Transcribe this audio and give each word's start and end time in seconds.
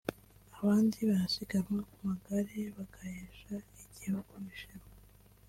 abandi 0.59 0.97
barasiganwa 1.09 1.79
ku 1.91 1.97
magare 2.07 2.59
bagahesha 2.75 3.53
igihugu 3.85 4.31
ishema 4.55 4.87